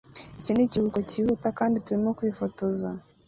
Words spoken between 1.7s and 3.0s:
turimo kwifotoza